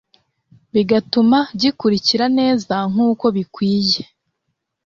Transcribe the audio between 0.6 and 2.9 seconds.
bigatuma gikura neza